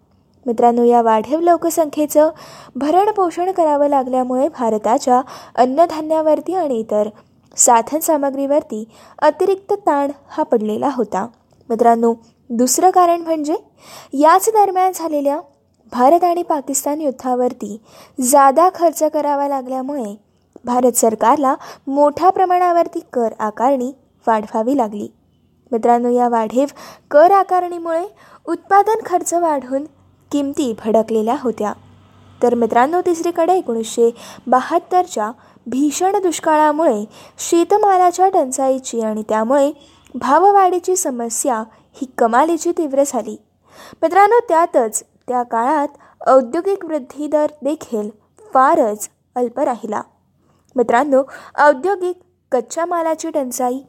मित्रांनो 0.45 0.83
या 0.83 1.01
वाढीव 1.01 1.39
लोकसंख्येचं 1.39 2.29
भरणपोषण 2.75 3.51
करावं 3.51 3.88
लागल्यामुळे 3.88 4.47
भारताच्या 4.47 5.21
अन्नधान्यावरती 5.55 6.53
आणि 6.53 6.79
इतर 6.79 7.09
साधनसामग्रीवरती 7.57 8.83
अतिरिक्त 9.19 9.73
ताण 9.73 10.12
हा 10.27 10.43
पडलेला 10.43 10.89
होता. 10.93 11.27
मित्रांनो 11.69 12.13
दुसरं 12.50 12.89
कारण 12.89 13.21
म्हणजे 13.21 13.55
याच 14.13 14.50
दरम्यान 14.50 14.91
झालेल्या 14.95 15.39
भारत 15.91 16.23
आणि 16.23 16.43
पाकिस्तान 16.43 17.01
युद्धावरती 17.01 17.77
जादा 18.21 18.69
खर्च 18.75 19.03
करावा 19.03 19.47
लागल्यामुळे 19.47 20.15
भारत 20.65 20.91
सरकारला 20.91 21.55
मोठ्या 21.88 22.29
प्रमाणावरती 22.29 23.00
कर 23.13 23.33
आकारणी 23.39 23.91
वाढवावी 24.27 24.77
लागली. 24.77 25.07
मित्रांनो 25.71 26.09
या 26.09 26.27
वाढीव 26.29 26.67
कर 27.12 27.31
आकारणीमुळे 27.31 28.03
उत्पादन 28.47 29.01
खर्च 29.05 29.33
वाढून 29.33 29.83
किमती 30.33 30.71
भडकलेल्या 30.79 31.35
होत्या. 31.39 31.73
तर 32.43 32.55
मित्रांनो 32.55 33.01
तिसरीकडे 33.01 33.57
एकोणीसशे 33.57 34.09
बहात्तरच्या 34.47 35.31
भीषण 35.67 36.15
दुष्काळामुळे 36.23 37.03
शेतमालाच्या 37.39 38.29
टंचाईची 38.29 39.01
आणि 39.01 39.23
त्यामुळे 39.29 39.71
भाववाढीची 40.15 40.95
समस्या 40.95 41.63
ही 41.95 42.07
कमालीची 42.17 42.71
तीव्र 42.71 43.03
झाली. 43.07 43.35
मित्रांनो 44.01 44.39
त्यातच 44.39 45.03
त्या 45.27 45.43
काळात 45.43 45.87
औद्योगिक 46.27 46.85
वृद्धी 46.85 47.27
दर 47.27 47.51
देखील 47.63 48.09
फारच 48.53 49.09
अल्प 49.35 49.59
राहिला. 49.59 50.01
मित्रांनो 50.75 51.21
औद्योगिक 51.59 52.19
कच्च्या 52.51 52.85
मालाची 52.85 53.29
टंचाई 53.29 53.79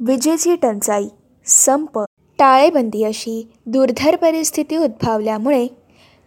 विजेची 0.00 0.54
टंचाई 0.56 1.08
संप 1.46 1.98
टाळेबंदी 2.38 3.04
अशी 3.04 3.42
दुर्धर 3.66 4.16
परिस्थिती 4.16 4.76
उद्भवल्यामुळे 4.76 5.66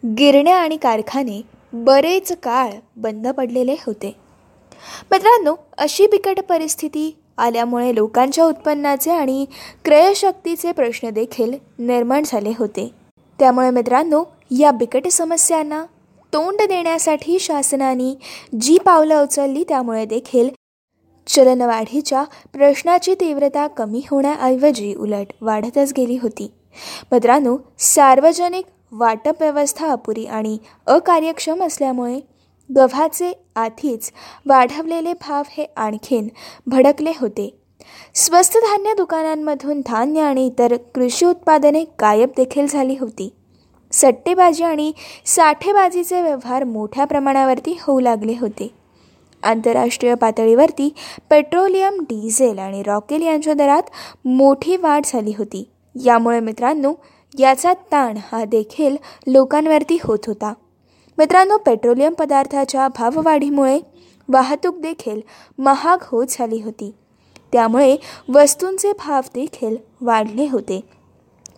गिरण्या 0.03 0.55
आणि 0.57 0.77
कारखाने 0.77 1.41
बरेच 1.73 2.31
काळ 2.43 2.71
बंद 2.95 3.27
पडलेले 3.27 3.75
होते. 3.85 4.15
मित्रांनो 5.11 5.55
अशी 5.77 6.07
बिकट 6.07 6.39
परिस्थिती 6.39 7.15
आल्यामुळे 7.37 7.95
लोकांच्या 7.95 8.45
उत्पन्नाचे 8.45 9.11
आणि 9.11 9.45
क्रयशक्तीचे 9.85 10.71
प्रश्न 10.71 11.09
देखील 11.09 11.53
निर्माण 11.79 12.23
झाले 12.25 12.53
होते. 12.59 12.91
त्यामुळे 13.39 13.69
मित्रांनो 13.69 14.23
या 14.59 14.71
बिकट 14.71 15.07
समस्यांना 15.07 15.83
तोंड 16.33 16.61
देण्यासाठी 16.61 17.39
शासनाने 17.39 18.13
जी 18.61 18.77
पावलं 18.77 19.23
उचलली 19.23 19.63
त्यामुळे 19.63 20.05
देखील 20.05 20.49
चलनवाढीच्या 21.27 22.23
प्रश्नाची 22.53 23.15
तीव्रता 23.15 23.67
कमी 23.67 24.01
होण्याऐवजी 24.11 24.93
उलट 24.95 25.33
वाढतच 25.41 25.93
गेली 25.97 26.17
होती. 26.21 26.51
मित्रांनो 27.11 27.57
सार्वजनिक 27.79 28.65
वाटप 28.91 29.41
व्यवस्था 29.41 29.87
अपुरी 29.87 30.25
आणि 30.25 30.57
अकार्यक्षम 30.87 31.63
असल्यामुळे 31.63 32.19
गव्हाचे 32.75 33.31
आधीच 33.55 34.11
वाढवलेले 34.45 35.13
भाव 35.13 35.43
हे 35.49 35.65
आणखीन 35.75 36.27
भडकले 36.67 37.11
होते. 37.19 37.49
स्वस्त 38.15 38.57
धान्य 38.57 38.93
दुकानांमधून 38.93 39.81
धान्य 39.85 40.21
आणि 40.21 40.45
इतर 40.47 40.75
कृषी 40.95 41.25
उत्पादने 41.25 41.83
गायब 42.01 42.29
देखील 42.37 42.67
झाली 42.67 42.95
होती. 42.99 43.33
सट्टेबाजी 43.91 44.63
आणि 44.63 44.91
साठेबाजीचे 45.25 46.21
व्यवहार 46.21 46.63
मोठ्या 46.63 47.05
प्रमाणावरती 47.05 47.77
होऊ 47.81 47.99
लागले 47.99 48.35
होते. 48.39 48.67
आंतरराष्ट्रीय 49.43 50.15
पातळीवरती 50.15 50.93
पेट्रोलियम 51.29 51.99
डिझेल 51.99 52.59
आणि 52.59 52.83
रॉकेल 52.83 53.21
यांच्या 53.21 53.53
दरात 53.53 53.83
मोठी 54.25 54.77
वाढ 54.77 55.01
झाली 55.05 55.33
होती. 55.37 55.69
यामुळे 55.95 56.39
मित्रांनो 56.39 56.93
याचा 57.37 57.73
ताण 57.73 58.17
हा 58.31 58.45
देखील 58.45 58.95
लोकांवरती 59.27 59.97
होत 60.03 60.19
होता. 60.27 60.53
मित्रांनो 61.17 61.57
पेट्रोलियम 61.57 62.13
पदार्थाच्या 62.13 62.87
भाववाढीमुळे 62.87 63.79
वाहतूक 64.29 64.79
देखील 64.79 65.21
महाग 65.57 65.97
होत 66.01 66.25
झाली 66.29 66.61
होती. 66.61 66.93
त्यामुळे 67.51 67.97
वस्तूंचे 68.29 68.91
भाव 68.91 69.21
देखील 69.35 69.77
वाढले 70.01 70.47
होते. 70.51 70.81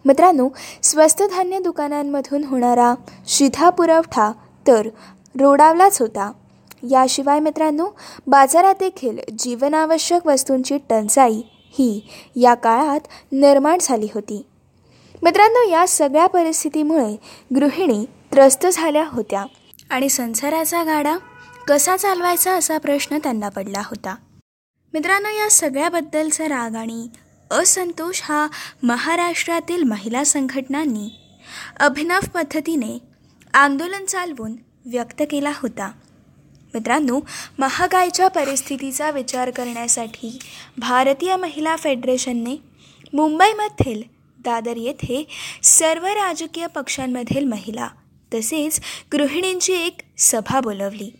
मित्रांनो 0.05 0.49
स्वस्त 0.83 1.23
धान्य 1.23 1.59
दुकानांमधून 1.59 2.43
होणारा 2.43 2.93
शिधा 3.27 3.69
पुरवठा 3.69 4.31
तर 4.67 4.87
रोडावलाच 5.39 6.01
होता. 6.01 6.31
याशिवाय 6.83 7.39
मित्रांनो 7.39 7.87
बाजारात 8.27 8.75
देखील 8.79 9.17
जीवनावश्यक 9.39 10.27
वस्तूंची 10.27 10.77
टंचाई 10.89 11.41
ही 11.47 12.07
या 12.35 12.53
काळात 12.53 12.99
निर्माण 13.31 13.77
झाली 13.81 14.07
होती. 14.13 14.45
मित्रांनो 15.23 15.69
या 15.69 15.87
सगळ्या 15.87 16.27
परिस्थितीमुळे 16.27 17.15
गृहिणी 17.55 18.05
त्रस्त 18.05 18.65
झाल्या 18.73 19.05
होत्या. 19.07 19.45
आणि 19.89 20.09
संसाराचा 20.09 20.83
गाडा 20.83 21.17
कसा 21.67 21.97
चालवायचा 21.97 22.51
असा 22.51 22.77
प्रश्न 22.77 23.17
त्यांना 23.17 23.49
पडला 23.49 23.79
होता. 23.79 24.15
मित्रांनो 24.93 25.29
या 25.29 25.49
सगळ्याबद्दलचा 25.51 26.45
राग 26.45 26.75
आणि 26.75 27.07
असंतोष 27.51 28.21
हा 28.23 28.47
महाराष्ट्रातील 28.83 29.83
महिला 29.83 30.23
संघटनांनी 30.23 31.09
अभिनव 31.79 32.19
पद्धतीने 32.33 32.97
आंदोलन 33.53 34.05
चालवून 34.05 34.55
व्यक्त 34.85 35.23
केला 35.31 35.51
होता. 35.55 35.91
मित्रांनो 36.73 37.19
महागाईच्या 37.59 38.27
परिस्थितीचा 38.27 39.11
विचार 39.11 39.49
करण्यासाठी 39.49 40.39
भारतीय 40.77 41.35
महिला 41.35 41.75
फेडरेशनने 41.75 42.61
मुंबईमधील 43.13 44.20
दादर 44.45 44.77
येथे 44.77 45.27
सर्व 45.63 46.05
राजकीय 46.05 46.67
पक्षांमधील 46.67 47.45
महिला 47.45 47.87
तसेच 48.33 48.81
गृहिणींची 49.13 49.73
एक 49.73 49.97
सभा 50.17 50.59
बोलवली. 50.59 51.19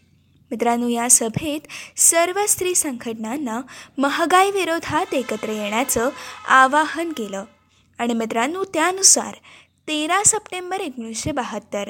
मित्रांनो 0.51 0.87
या 0.87 1.09
सभेत 1.09 1.61
सर्व 1.99 2.45
स्त्री 2.47 2.75
संघटनांना 2.75 3.61
महागाई 3.97 4.51
विरोधात 4.51 5.13
एकत्र 5.13 5.49
येण्याचं 5.49 6.09
आवाहन 6.47 7.11
केलं. 7.11 7.43
आणि 7.99 8.13
मित्रांनो 8.13 8.63
त्यानुसार 8.63 9.33
तेरा 9.87 10.23
सप्टेंबर 10.25 10.79
एकोणीसशे 10.79 11.31
बहात्तर 11.31 11.89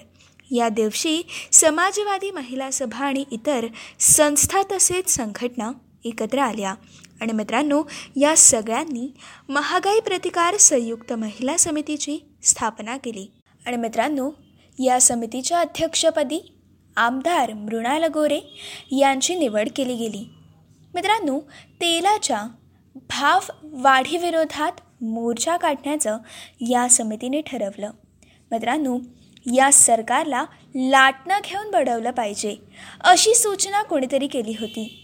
या 0.52 0.70
दिवशी 0.70 1.22
समाजवादी 1.52 2.32
महिला 2.32 2.72
सभा 2.72 3.06
आणि 3.06 3.24
इतर 3.32 3.68
संस्था 4.00 4.62
तसेच 4.72 5.10
संघटना 5.10 5.72
एकत्र 6.04 6.40
आल्या. 6.40 6.76
आणि 7.22 7.34
मित्रांनो 7.34 7.84
या 8.16 8.38
सगळ्यांनी 8.38 9.14
महागाई 9.50 10.00
प्रतिकार 10.00 10.58
संयुक्त 10.58 11.14
महिला 11.14 11.58
समितीची 11.58 12.18
स्थापना 12.44 12.98
केली. 12.98 13.32
आणि 13.66 13.78
मित्रांनो 13.78 14.32
या 14.84 15.02
समितीच्या 15.02 15.60
अध्यक्षपदी 15.60 16.56
आमदार 16.96 17.54
मृणाल 17.54 18.04
गोरे 18.04 18.40
यांची 18.92 19.36
निवड 19.36 19.70
केली 19.76 19.96
गेली. 19.96 20.30
मित्रांनो 20.94 21.40
तेलाच्या 21.82 22.44
भाव 22.96 23.40
वाढीविरोधात 23.64 24.72
मोर्चा 25.04 25.58
काढण्याचं 25.58 26.18
या 26.70 26.90
समितीने 26.90 27.42
ठरवलं. 27.42 27.92
मित्रांनो 28.52 29.00
या 29.56 29.72
सरकारला 29.72 30.46
लाटणं 30.76 31.40
घेऊन 31.46 31.72
बडवलं 31.72 32.12
पाहिजे 32.12 32.56
अशी 33.02 33.34
सूचना 33.36 33.84
कोणीतरी 33.84 34.28
केली 34.28 34.56
होती. 34.60 35.01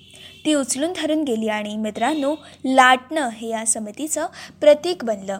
ती 0.47 0.53
उचलून 0.53 0.93
धरून 0.95 1.23
गेली 1.23 1.47
आणि 1.47 1.77
मित्रांनो 1.77 2.35
लाटणं 2.65 3.29
हे 3.29 3.47
या 3.47 3.65
समितीचं 3.65 4.27
प्रतीक 4.61 5.03
बनलं. 5.03 5.39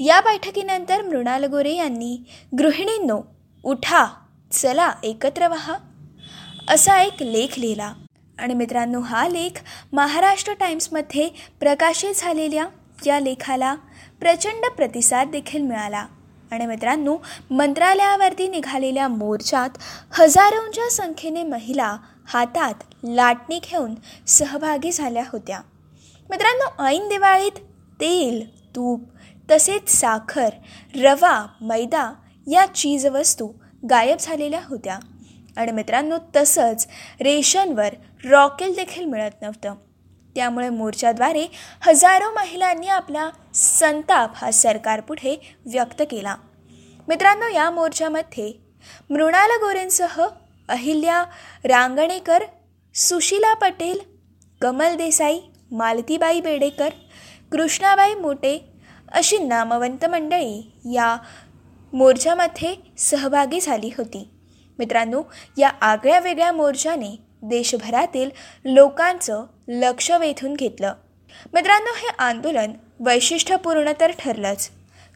या 0.00 0.20
बैठकीनंतर 0.20 1.02
मृणाल 1.02 1.44
गोरे 1.44 1.74
यांनी 1.74 2.18
गृहिणींनो 2.58 3.20
उठा 3.64 4.06
चला 4.52 4.92
एकत्र 5.02 5.48
व्हा. 5.48 5.74
असा 6.68 7.02
एक 7.02 7.22
लेख 7.22 7.58
लिहिला. 7.58 7.94
आणि 8.38 8.54
मित्रांनो 8.54 9.00
हा 9.00 9.28
लेख 9.28 9.62
महाराष्ट्र 9.92 10.52
टाइम्समध्ये 10.52 11.28
प्रकाशित 11.60 12.14
झालेल्या 12.16 12.66
या 13.06 13.20
लेखाला 13.20 13.74
प्रचंड 14.20 14.70
प्रतिसाद 14.76 15.28
देखील 15.28 15.62
मिळाला. 15.62 16.06
आणि 16.52 16.66
मित्रांनो 16.66 17.16
मंत्रालयावरती 17.50 18.48
निघालेल्या 18.48 19.08
मोर्चात 19.08 19.70
हजारोंच्या 20.12 20.90
संख्येने 20.90 21.42
महिला 21.42 21.96
हातात 22.26 22.74
लाटणी 23.04 23.60
घेऊन 23.70 23.94
सहभागी 24.26 24.92
झाल्या 24.92 25.24
होत्या. 25.32 25.60
मित्रांनो 26.30 26.84
ऐन 26.84 27.08
दिवाळीत 27.08 27.58
तेल 28.00 28.68
तूप 28.76 29.00
तसेच 29.50 29.90
साखर 29.90 30.48
रवा 31.02 31.46
मैदा 31.60 32.14
या 32.46 32.66
चीजवस्तू 32.66 33.52
गायब 33.90 34.16
झालेल्या 34.20 34.60
होत्या. 34.68 34.98
आणि 35.56 35.72
मित्रांनो 35.72 36.16
तसंच 36.36 36.88
रेशनवर 37.20 37.94
रॉकेल 38.24 38.74
देखील 38.74 39.04
मिळत 39.04 39.42
नव्हतं. 39.42 39.74
त्यामुळे 40.34 40.68
मोर्चाद्वारे 40.68 41.46
हजारो 41.80 42.34
महिलांनी 42.34 42.86
आपला 42.86 43.30
संताप 43.54 44.30
हा 44.34 44.50
सरकारपुढे 44.50 45.56
व्यक्त 45.66 46.02
केला. 46.10 46.36
मित्रांनो 47.08 47.48
या 47.48 47.70
मोर्चामध्ये 47.70 48.52
मृणाल 49.10 49.50
गोरेंसह 49.50 50.26
अहिल्या 50.68 51.24
रांगणेकर 51.64 52.42
सुशीला 52.94 53.54
पटेल 53.54 53.98
कमल 54.60 54.96
देसाई 54.96 55.40
मालतीबाई 55.70 56.40
बेडेकर 56.40 56.88
कृष्णाबाई 57.52 58.14
मोटे 58.14 58.72
अशी 59.12 59.38
नामवंत 59.38 60.04
मंडळी 60.04 60.72
या 60.84 61.16
मोर्चामध्ये 61.92 62.74
सहभागी 62.98 63.60
झाली 63.60 63.90
होती. 63.98 64.30
मित्रांनो 64.78 65.22
या 65.58 65.68
आगळ्या 65.68 66.20
वेगळ्या 66.20 66.52
मोर्चाने 66.52 67.18
देशभरातील 67.42 68.30
लोकांचं 68.64 69.44
लक्ष 69.68 70.10
वेधून 70.10 70.54
घेतलं. 70.54 70.94
मित्रांनो 71.52 71.90
हे 71.94 72.08
आंदोलन 72.18 72.72
वैशिष्ट्यपूर्ण 73.00 73.92
तर 74.00 74.10
ठरलंच. 74.18 74.70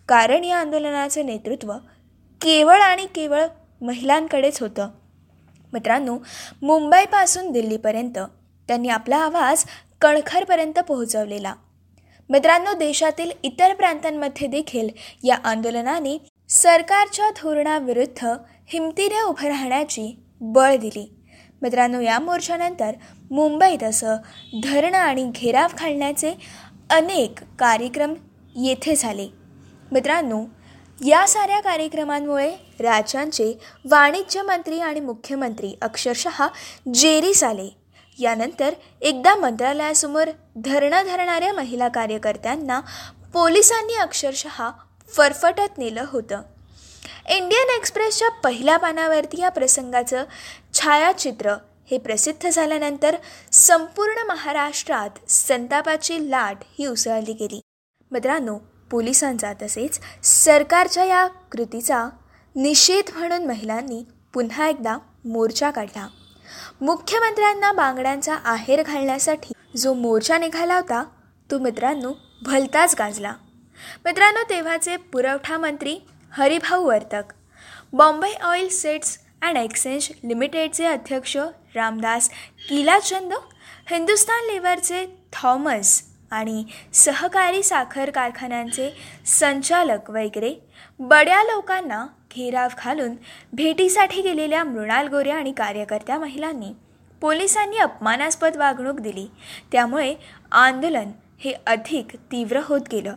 कारण 0.08 0.44
या 0.44 0.56
आंदोलनाचं 0.56 1.26
नेतृत्व 1.26 1.72
केवळ 2.40 2.80
आणि 2.80 3.06
केवळ 3.06 3.46
महिलांकडेच 3.80 4.62
होतं. 4.62 4.88
मित्रांनो 5.72 6.18
मुंबईपासून 6.62 7.50
दिल्लीपर्यंत 7.50 8.18
त्यांनी 8.68 8.88
आपला 8.88 9.16
आवाज 9.16 9.64
कणखरपर्यंत 10.00 10.78
पोहोचवलेला. 10.78 11.54
मित्रांनो 12.30 12.74
देशातील 12.74 13.30
इतर 13.42 13.74
प्रांतांमध्ये 13.74 14.46
देखील 14.46 14.88
या 15.24 15.36
आंदोलनाने 15.44 16.18
सरकारच्या 16.48 17.30
धोरणाविरुद्ध 17.30 18.26
हिमतीने 18.66 19.22
उभं 19.22 19.48
राहण्याची 19.48 20.18
बळ 20.40 20.76
दिली. 20.76 21.14
मित्रांनो 21.62 22.00
या 22.00 22.18
मोर्चानंतर 22.18 22.92
मुंबईत 23.30 23.84
असं 23.84 24.16
धरणं 24.62 24.98
आणि 24.98 25.30
घेराव 25.34 25.68
घालण्याचे 25.78 26.34
अनेक 26.90 27.42
कार्यक्रम 27.58 28.14
येथे 28.56 28.96
झाले. 28.96 29.28
मित्रांनो 29.92 30.44
या 31.06 31.26
साऱ्या 31.28 31.60
कार्यक्रमांमुळे 31.60 32.50
राज्यांचे 32.80 33.58
वाणिज्य 33.90 34.42
मंत्री 34.42 34.80
आणि 34.80 35.00
मुख्यमंत्री 35.00 35.74
अक्षरशः 35.82 36.46
जेरीस 36.94 37.44
आले. 37.44 37.76
यानंतर 38.18 38.74
एकदा 39.00 39.34
मंत्रालयासमोर 39.34 40.30
धरणं 40.56 41.02
धरणाऱ्या 41.06 41.52
महिला 41.52 41.88
कार्यकर्त्यांना 41.88 42.80
पोलिसांनी 43.32 43.94
अक्षरशः 43.94 44.70
फरफटत 45.16 45.78
नेलं 45.78 46.04
होतं. 46.08 46.42
इंडियन 47.28 47.70
एक्सप्रेसच्या 47.76 48.28
पहिल्या 48.28 48.76
पानावरती 48.76 49.40
या 49.40 49.48
प्रसंगाचं 49.48 50.24
छायाचित्र 50.74 51.54
हे 51.90 51.98
प्रसिद्ध 51.98 52.48
झाल्यानंतर 52.48 53.16
संपूर्ण 53.52 54.26
महाराष्ट्रात 54.26 55.30
संतापाची 55.30 56.30
लाट 56.30 56.56
ही 56.78 56.86
उसळली 56.86 57.32
गेली. 57.32 57.60
मित्रांनो 58.10 58.58
पोलिसांचा 58.90 59.52
तसेच 59.62 59.98
सरकारच्या 60.22 61.04
या 61.04 61.26
कृतीचा 61.52 62.08
निषेध 62.56 63.10
म्हणून 63.16 63.46
महिलांनी 63.46 64.04
पुन्हा 64.34 64.68
एकदा 64.68 64.96
मोर्चा 65.24 65.70
काढला. 65.70 66.06
मुख्यमंत्र्यांना 66.80 67.72
बांगड्यांचा 67.72 68.36
आहेर 68.44 68.82
घालण्यासाठी 68.82 69.52
जो 69.76 69.92
मोर्चा 69.94 70.38
निघाला 70.38 70.76
होता 70.76 71.02
तो 71.50 71.58
मित्रांनो 71.58 72.12
भलताच 72.42 72.94
गाजला. 72.98 73.32
मित्रांनो 74.04 74.42
तेव्हाचे 74.50 74.96
पुरवठा 74.96 75.58
मंत्री 75.58 75.98
Haribhau 76.32 76.84
Vartak 76.84 77.32
Bombay 77.92 78.32
oil 78.34 78.68
seeds 78.68 79.18
and 79.42 79.56
exchange 79.56 80.08
लिमिटेडचे 80.24 80.84
अध्यक्ष 80.86 81.36
रामदास 81.74 82.28
किलाचंद 82.68 83.32
हिंदुस्तान 83.90 84.44
लेवरचे 84.44 85.06
थॉमस 85.32 86.00
आणि 86.30 86.64
सहकारी 86.92 87.62
साखर 87.62 88.10
कारखान्यांचे 88.10 88.90
संचालक 89.26 90.10
वगैरे. 90.10 90.54
बड्या 90.98 91.42
लोकांना 91.42 92.06
घेराव 92.34 92.68
घालून 92.78 93.14
भेटीसाठी 93.52 94.22
गेलेल्या 94.22 94.64
मृणाल 94.64 95.08
गोऱ्या 95.08 95.36
आणि 95.36 95.52
कार्यकर्त्या 95.52 96.18
महिलांनी 96.18 96.72
पोलिसांनी 97.20 97.78
अपमानास्पद 97.78 98.56
वागणूक 98.56 99.00
दिली. 99.00 99.26
त्यामुळे 99.72 100.14
आंदोलन 100.52 101.10
हे 101.38 101.52
अधिक 101.66 102.16
तीव्र 102.16 102.60
होत 102.64 102.80
गेलं. 102.92 103.14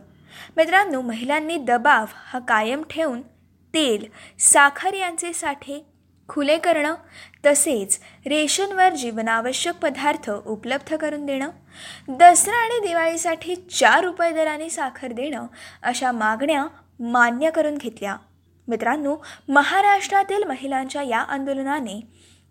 मित्रांनो 0.57 1.01
महिलांनी 1.01 1.57
दबाव 1.57 2.05
हा 2.15 2.39
कायम 2.39 2.83
ठेवून 2.89 3.21
तेल 3.73 4.05
साखर 4.39 4.93
यांचे 4.93 5.33
साठे 5.33 5.85
खुले 6.29 6.57
करणं 6.57 6.95
तसेच 7.45 7.99
रेशनवर 8.27 8.93
जीवनावश्यक 8.93 9.75
पदार्थ 9.75 10.29
उपलब्ध 10.29 10.95
करून 10.95 11.25
देणं 11.25 11.49
दसरा 12.09 12.55
आणि 12.55 12.87
दिवाळीसाठी 12.87 13.55
चार 13.55 14.03
रुपये 14.03 14.31
दराने 14.31 14.69
साखर 14.69 15.11
देणं 15.11 15.47
अशा 15.83 16.11
मागण्या 16.11 16.65
मान्य 16.99 17.49
करून 17.49 17.77
घेतल्या. 17.77 18.15
मित्रांनो 18.67 19.15
महाराष्ट्रातील 19.49 20.43
महिलांच्या 20.43 21.01
या 21.01 21.19
आंदोलनाने 21.19 21.99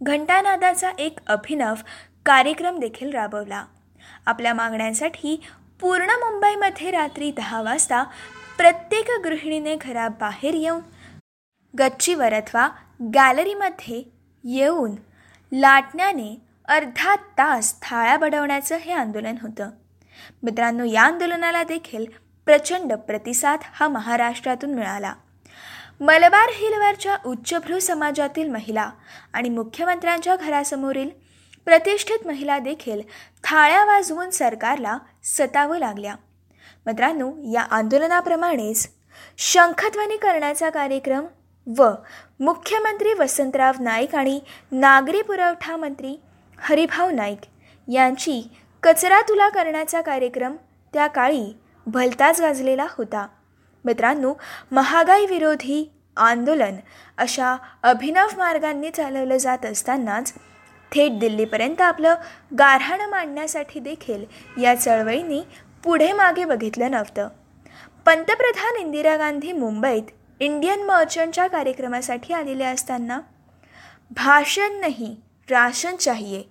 घंटानादाचा 0.01 0.91
एक 0.99 1.19
अभिनव 1.27 1.75
कार्यक्रम 2.27 2.79
देखील 2.79 3.13
राबवला. 3.13 3.65
आपल्या 4.27 4.55
मागण्यांसाठी 4.55 5.41
पूर्ण 5.81 6.11
मुंबईमध्ये 6.11 6.91
रात्री 6.91 7.31
दहा 7.31 7.63
वाजता 7.63 8.03
प्रत्येक 8.59 9.11
गृहिणीने 9.25 9.77
घराबाहेर 9.77 10.55
येऊन 10.55 10.81
गच्चीवर 11.79 12.35
अथवा 12.35 12.69
गॅलरीमध्ये 13.15 14.03
येऊन 14.45 14.95
लाटण्याने 15.53 16.50
अर्धा 16.71 17.17
तास 17.17 17.75
थाळ्या 17.83 18.17
बडवण्याचं 18.17 18.77
हे 18.77 18.93
आंदोलन 18.93 19.35
होतं. 19.43 19.71
मित्रांनो 20.43 20.85
या 20.85 21.03
आंदोलनाला 21.03 21.63
देखील 21.63 22.05
प्रचंड 22.45 22.93
प्रतिसाद 22.93 23.59
हा 23.73 23.89
महाराष्ट्रातून 23.89 24.75
मिळाला. 24.75 25.15
मलबार 26.01 26.49
हिलवरच्या 26.53 27.17
उच्चभ्रू 27.27 27.79
समाजातील 27.79 28.49
महिला 28.49 28.91
आणि 29.33 29.49
मुख्यमंत्र्यांच्या 29.49 30.37
घरासमोरील 30.37 31.09
प्रतिष्ठित 31.65 32.27
महिला 32.27 32.59
देखील 32.59 33.01
थाळ्या 33.45 33.85
वाजवून 33.85 34.31
सरकारला 34.31 34.99
सतावू 35.25 35.79
लागल्या. 35.79 36.15
मित्रांनो 36.87 37.33
या 37.53 37.63
आंदोलनाप्रमाणेच 37.63 38.89
शंखध्वनी 39.39 40.17
करण्याचा 40.17 40.71
कार्यक्रम 40.71 41.25
व 41.79 41.91
मुख्यमंत्री 42.41 43.13
वसंतराव 43.13 43.73
नाईक 43.81 44.15
आणि 44.15 44.41
नागरी 44.73 45.23
पुरवठा 45.23 45.77
मंत्री 45.77 46.21
हरिभाऊ 46.63 47.11
नाईक 47.11 47.41
यांची 47.89 48.43
कचरा 48.83 49.21
तुला 49.21 49.49
करण्याचा 49.49 50.01
कार्यक्रम 50.01 50.57
त्या 50.93 51.07
काळी 51.07 51.53
भलताच 51.87 52.41
गाजलेला 52.41 52.87
होता. 52.91 53.27
मित्रांनो 53.85 54.35
महागाई 54.73 55.27
विरोधी 55.27 55.91
आंदोलन 56.17 56.77
अशा 57.19 57.57
अभिनव 57.83 58.29
मार्गांनी 58.39 58.91
चालवलं 58.91 59.37
जात 59.37 59.67
असतानाच 59.67 60.33
थेट 60.93 61.19
दिल्लीपर्यंत 61.19 61.81
आपलं 61.81 62.15
गारहाणं 62.59 63.09
मांडण्यासाठी 63.09 63.81
देखील 63.81 64.25
या 64.63 64.75
चळवळींनी 64.75 65.41
पुढे 65.85 66.13
मागे 66.13 66.45
बघितलं 66.45 66.91
नव्हतं. 66.91 67.29
पंतप्रधान 68.07 68.81
इंदिरा 68.81 69.17
गांधी 69.17 69.53
मुंबईत 69.53 70.11
इंडियन 70.41 70.83
मर्चंटच्या 70.83 71.47
कार्यक्रमासाठी 71.47 72.33
आलेले 72.35 72.65
असताना 72.65 73.21
भाषण 74.11 74.81
नाही 74.81 75.17
राशन 75.51 75.97
चाहिए 75.97 76.43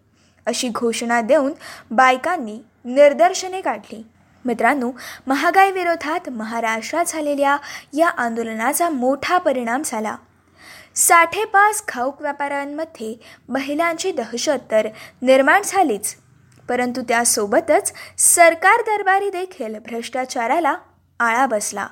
अशी 0.46 0.70
घोषणा 0.70 1.22
देऊन 1.22 1.54
बायकांनी 1.92 2.60
निदर्शने 2.86 3.62
काढली. 3.62 4.06
मित्रांनो 4.46 4.92
महागाई 5.28 5.72
विरोधात 5.72 6.30
महाराष्ट्रात 6.30 7.06
झालेल्या 7.08 7.58
या 7.94 8.08
आंदोलनाचा 8.08 8.90
मोठा 8.90 9.38
परिणाम 9.38 9.82
झाला. 9.86 10.16
साठेपास 10.96 11.84
घाऊक 11.90 12.22
व्यापाऱ्यांमध्ये 12.22 13.16
महिलांची 13.50 14.12
दहशत 14.12 14.72
तर 14.72 14.88
निर्माण 15.22 15.62
झालीच. 15.66 16.16
परंतु 16.70 17.02
त्यासोबतच 17.02 17.94
सरकार 18.18 18.82
दरबारी 18.82 19.30
देखील 19.30 19.76
भ्रष्टाचाराला 19.80 20.76
आळा 21.20 21.46
बसला. 21.46 21.88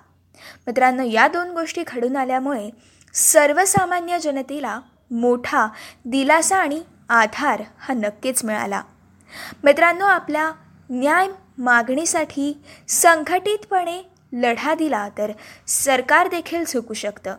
मित्रांनो 0.68 1.04
या 1.04 1.28
दोन 1.28 1.52
गोष्टी 1.52 1.84
घडून 1.88 2.18
आल्यामुळे 2.18 2.70
सर्वसामान्य 3.14 4.20
जनतेला 4.20 4.80
मोठा 5.12 5.68
दिलासा 6.06 6.58
आणि 6.58 6.82
आधार 7.10 7.62
हा 7.80 7.94
नक्कीच 7.94 8.44
मिळाला. 8.46 8.82
मित्रांनो 9.64 10.06
आपल्या 10.06 10.52
न्याय 10.90 11.28
मागणीसाठी 11.58 12.54
संघटितपणे 12.88 14.02
लढा 14.34 14.74
दिला 14.76 15.08
तर 15.18 15.32
सरकार 15.68 16.28
देखील 16.28 16.64
झुकू 16.68 16.94
शकतं 16.94 17.36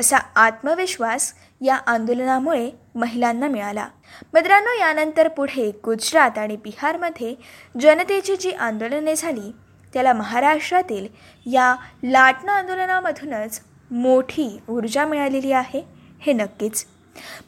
असा 0.00 0.18
आत्मविश्वास 0.36 1.32
या 1.60 1.76
आंदोलनामुळे 1.76 2.70
महिलांना 2.94 3.48
मिळाला. 3.48 3.88
मित्रांनो 4.34 4.78
यानंतर 4.80 5.28
पुढे 5.28 5.70
गुजरात 5.84 6.38
आणि 6.38 6.56
बिहारमध्ये 6.56 7.34
जनतेची 7.80 8.36
जी 8.36 8.52
आंदोलने 8.52 9.14
झाली 9.16 9.52
त्याला 9.92 10.12
महाराष्ट्रातील 10.12 11.06
या 11.52 11.74
लाटणं 12.04 12.52
आंदोलनामधूनच 12.52 13.60
मोठी 13.90 14.60
ऊर्जा 14.68 15.04
मिळालेली 15.06 15.52
आहे 15.52 15.82
हे 16.20 16.32
नक्कीच 16.32 16.84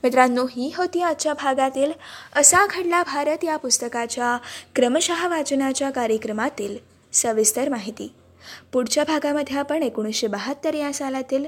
मित्रांनो 0.03 0.47
ही 0.47 0.73
होती 0.77 1.03
आजच्या 1.03 1.35
भागातील 1.35 1.93
असा 2.37 2.67
घडला 2.71 3.03
भारत 3.03 3.45
या 3.45 3.57
पुस्तकाच्या 3.57 4.37
क्रमशः 4.75 5.29
वाचनाच्या 5.29 5.91
कार्यक्रमातील 5.91 6.77
सविस्तर 7.13 7.69
माहिती. 7.69 8.15
पुढच्या 8.73 9.05
भागामध्ये 9.05 9.59
आपण 9.59 9.83
एकोणीसशे 9.83 10.27
बहात्तर 10.27 10.75
या 10.75 10.93
सालातील 10.93 11.45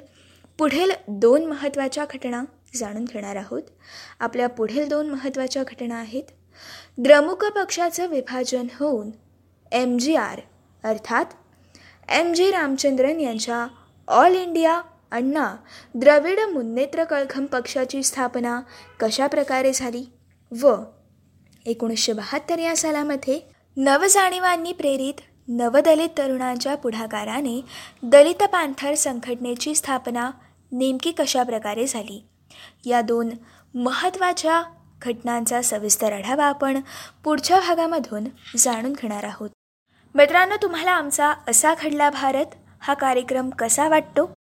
पुढील 0.58 0.90
दोन 1.08 1.46
महत्त्वाच्या 1.46 2.04
घटना 2.04 2.42
जाणून 2.74 3.04
घेणार 3.04 3.36
आहोत. 3.36 3.62
आपल्या 4.20 4.48
पुढील 4.48 4.88
दोन 4.88 5.10
महत्त्वाच्या 5.10 5.62
घटना 5.62 5.94
आहेत. 5.94 6.22
द्रमुक 6.98 7.44
पक्षाचं 7.44 8.06
विभाजन 8.06 8.66
होऊन 8.80 9.10
एम 9.72 9.96
जी 9.98 10.14
आर 10.14 10.40
अर्थात 10.84 11.24
एम 12.08 12.32
जी 12.32 12.50
रामचंद्रन 12.50 13.20
यांच्या 13.20 13.66
ऑल 14.08 14.34
इंडिया 14.34 14.80
अण्णा 15.12 15.56
द्रविड 15.94 16.40
मुन्नेत्र 16.40 17.04
कळघम 17.04 17.46
पक्षाची 17.46 18.02
स्थापना 18.02 18.60
कशा 19.00 19.26
प्रकारे 19.26 19.72
झाली? 19.72 20.04
व. 20.62 20.74
एकोणीसशे 21.66 22.12
बहात्तर 22.12 22.58
या 22.58 22.76
सालामध्ये 22.76 23.40
नवजाणीवांनी 23.76 24.72
प्रेरित 24.72 25.14
नवदलित 25.48 26.08
तरुणांच्या 26.18 26.74
पुढाकाराने 26.74 27.64
दलित 28.02 28.42
पॅन्थर 28.42 28.94
संघटनेची 28.94 29.74
स्थापना 29.74 30.30
नेमकी 30.72 31.12
कशा 31.12 31.42
प्रकारे 31.42 31.86
झाली? 31.86 32.24
या 32.84 33.00
दोन 33.00 33.30
महत्त्वाच्या 33.74 34.62
घटनांचा 35.02 35.62
सविस्तर 35.62 36.12
आढावा 36.12 36.44
आपण 36.44 36.80
पुढच्या 37.24 37.60
भागामधून 37.60 38.24
जाणून 38.56 38.92
घेणार 38.92 39.24
आहोत. 39.24 39.50
मित्रांनो 40.14 40.54
तुम्हाला 40.62 40.90
आमचा 40.90 41.34
असा 41.48 41.74
घडला 41.82 42.10
भारत 42.10 42.46
हा 42.80 42.94
कार्यक्रम 42.94 43.50
कसा 43.50 43.88
वाटतो? 43.88 44.32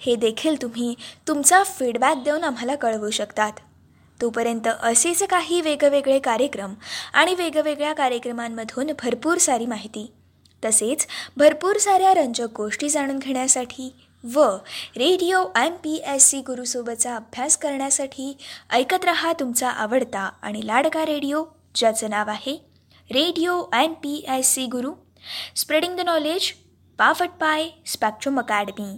हे 0.00 0.14
देखील 0.16 0.60
तुम्ही 0.62 0.94
तुमचा 1.28 1.62
फीडबॅक 1.62 2.22
देऊन 2.24 2.44
आम्हाला 2.44 2.74
कळवू 2.74 3.10
शकतात. 3.10 3.52
तोपर्यंत 4.20 4.68
असेच 4.82 5.22
काही 5.22 5.60
वेगवेगळे 5.60 6.18
कार्यक्रम 6.18 6.74
आणि 7.12 7.34
वेगवेगळ्या 7.34 7.92
कार्यक्रमांमधून 7.92 8.90
भरपूर 9.02 9.38
सारी 9.38 9.66
माहिती. 9.66 10.10
तसेच 10.62 11.06
भरपूर 11.36 11.76
साऱ्या 11.76 12.14
रंजक 12.14 12.48
गोष्टी 12.56 12.88
जाणून 12.88 13.18
घेण्यासाठी 13.18 13.92
व 14.24 14.40
radio 14.96 15.44
M 15.56 15.74
P 15.74 15.94
S 16.06 16.28
C 16.28 16.40
गुरुसोबतचा 16.40 17.14
अभ्यास 17.16 17.56
करण्यासाठी 17.56 18.36
ऐकत 18.70 19.04
रहा 19.04 19.32
तुमचा 19.32 19.68
आवडता 19.68 20.30
आणि 20.42 20.66
लाडका 20.66 21.04
रेडिओ 21.06 21.44
ज्याचं 21.74 22.10
नाव 22.10 22.30
आहे 22.30 22.56
radio 23.10 23.62
M 23.72 23.92
P 23.92 24.24
S 24.28 24.54
C 24.54 24.66
Guru. 24.66 24.92
Spreading 25.56 25.96
the 25.96 26.00
knowledge 26.00 26.52
पाफट 26.98 27.30
पाय 27.40 27.68
स्पॅक्ट्रम 27.86 28.38
अकॅडमी 28.38 28.96